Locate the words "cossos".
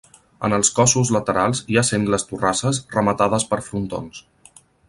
0.79-1.11